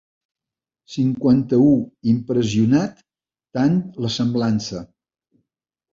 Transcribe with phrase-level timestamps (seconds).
[0.93, 1.75] Cinquanta-u
[2.13, 3.05] impressionat
[3.59, 4.83] tant la semblança.